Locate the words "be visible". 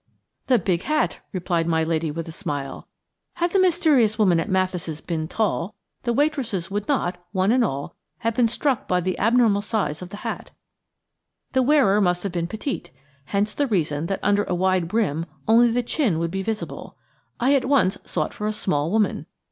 16.31-16.97